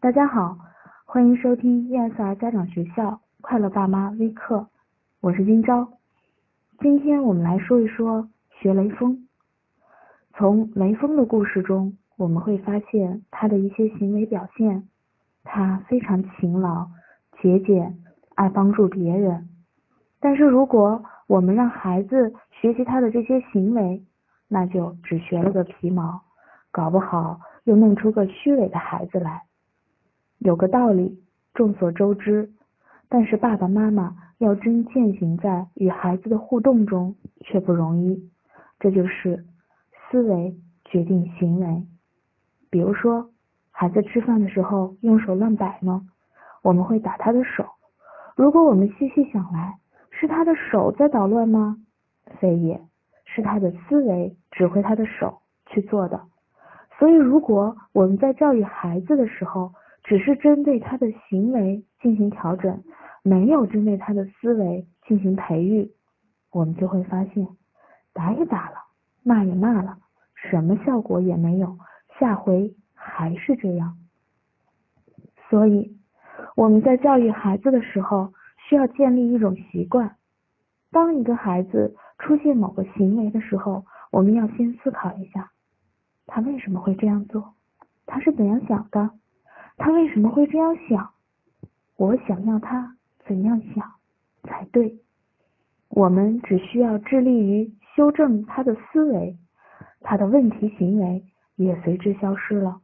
[0.00, 0.56] 大家好，
[1.04, 4.68] 欢迎收听 ESR 家长学校快乐爸妈微课，
[5.20, 5.88] 我是金钊。
[6.78, 8.28] 今天我们来说一说
[8.60, 9.26] 学雷锋。
[10.34, 14.86] 从雷锋的故事中，我们会发现他的一些行为表现，
[15.42, 16.86] 他非常勤劳、
[17.42, 17.98] 节俭，
[18.36, 19.48] 爱帮助别人。
[20.20, 24.00] 但是如果我们让孩子学习他的这些行为，
[24.46, 26.22] 那就只学了个皮毛，
[26.70, 29.42] 搞不好又弄出个虚伪的孩子来。
[30.38, 31.22] 有个道理，
[31.54, 32.50] 众所周知，
[33.08, 38.30] 但是爸爸妈妈要真践行在与孩子的互动中却不容易。
[38.78, 39.44] 这就是
[40.10, 41.82] 思维决定行为。
[42.70, 43.30] 比如说，
[43.72, 46.06] 孩子吃饭的时候用手乱摆弄，
[46.62, 47.64] 我们会打他的手。
[48.36, 49.78] 如果我们细细想来，
[50.10, 51.76] 是他的手在捣乱吗？
[52.38, 52.80] 非也，
[53.24, 56.20] 是他的思维指挥他的手去做的。
[56.98, 59.72] 所以，如果我们在教育孩子的时候，
[60.08, 62.82] 只是针对他的行为进行调整，
[63.22, 65.92] 没有针对他的思维进行培育，
[66.50, 67.46] 我们就会发现，
[68.14, 68.76] 打也打了，
[69.22, 69.98] 骂也骂了，
[70.34, 71.76] 什么效果也没有，
[72.18, 73.98] 下回还是这样。
[75.50, 75.94] 所以
[76.56, 78.32] 我们在教育孩子的时候，
[78.66, 80.16] 需要建立一种习惯：
[80.90, 85.50] 当一个孩子出现某个行为的时候，我们要先思考一下，
[86.26, 87.52] 他为什么会这样做，
[88.06, 89.10] 他是怎样想的。
[89.78, 91.10] 他为什么会这样想？
[91.96, 93.92] 我想要他怎样想
[94.42, 94.98] 才对？
[95.88, 99.36] 我们只需要致力于修正他的思维，
[100.00, 101.24] 他的问题行为
[101.56, 102.80] 也随之消失了。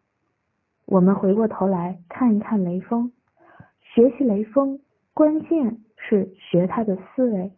[0.87, 3.13] 我们回过头来看一看雷锋，
[3.81, 4.81] 学习雷锋，
[5.13, 7.53] 关键是学他的思维。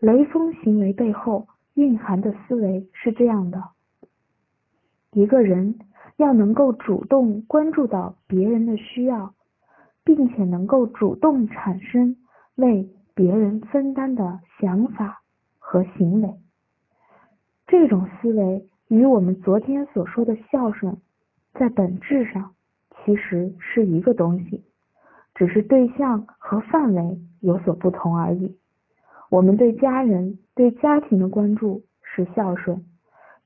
[0.00, 3.62] 雷锋行为背后蕴含的思维是这样的：
[5.12, 5.78] 一个人。
[6.16, 9.34] 要能够主动关注到别人的需要，
[10.04, 12.16] 并且能够主动产生
[12.56, 15.22] 为别人分担的想法
[15.58, 16.34] 和行为，
[17.66, 20.96] 这种思维与我们昨天所说的孝顺，
[21.54, 22.54] 在本质上
[23.04, 24.64] 其实是一个东西，
[25.34, 28.56] 只是对象和范围有所不同而已。
[29.30, 32.84] 我们对家人、对家庭的关注是孝顺，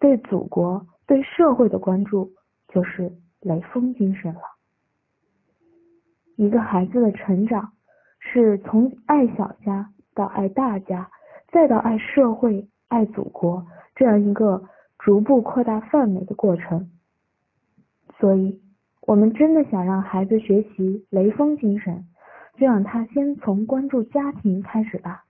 [0.00, 2.32] 对祖国、对社会的关注。
[2.68, 4.40] 就是雷锋精神了。
[6.36, 7.72] 一个孩子的成长，
[8.18, 11.10] 是从爱小家到爱大家，
[11.48, 14.62] 再到爱社会、爱祖国这样一个
[14.98, 16.90] 逐步扩大范围的过程。
[18.18, 18.60] 所以，
[19.02, 22.06] 我们真的想让孩子学习雷锋精神，
[22.58, 25.24] 就让他先从关注家庭开始吧，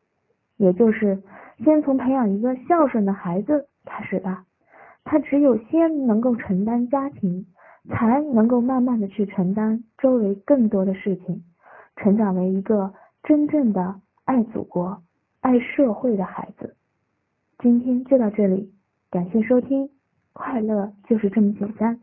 [0.57, 1.23] 也就是
[1.65, 4.45] 先从培养一个孝顺的孩子开始吧。
[5.09, 7.47] 他只有先能够承担家庭，
[7.89, 11.45] 才能够慢慢的去承担周围更多的事情，
[11.95, 15.01] 成长为一个真正的爱祖国、
[15.41, 16.75] 爱社会的孩子。
[17.61, 18.73] 今天就到这里，
[19.09, 19.89] 感谢收听，
[20.33, 22.01] 快乐就是这么简单。